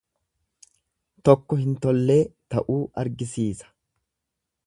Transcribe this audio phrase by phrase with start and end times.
[1.29, 2.17] Tokko hin tollee
[2.55, 3.73] ta'uu argisiisa.